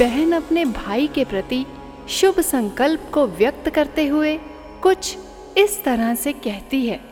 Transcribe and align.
बहन 0.00 0.32
अपने 0.32 0.64
भाई 0.64 1.06
के 1.06 1.24
प्रति 1.24 1.66
शुभ 2.08 2.40
संकल्प 2.40 3.10
को 3.14 3.26
व्यक्त 3.26 3.68
करते 3.70 4.06
हुए 4.06 4.36
कुछ 4.82 5.16
इस 5.58 5.82
तरह 5.84 6.14
से 6.14 6.32
कहती 6.32 6.86
है। 6.86 7.09